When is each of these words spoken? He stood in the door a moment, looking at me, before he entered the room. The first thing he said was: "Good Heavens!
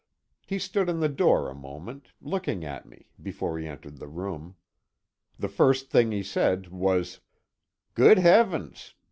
He 0.47 0.57
stood 0.57 0.89
in 0.89 0.99
the 0.99 1.07
door 1.07 1.47
a 1.47 1.53
moment, 1.53 2.07
looking 2.23 2.65
at 2.65 2.87
me, 2.87 3.11
before 3.21 3.59
he 3.59 3.67
entered 3.67 3.99
the 3.99 4.07
room. 4.07 4.55
The 5.37 5.47
first 5.47 5.91
thing 5.91 6.11
he 6.11 6.23
said 6.23 6.69
was: 6.69 7.19
"Good 7.93 8.17
Heavens! 8.17 8.95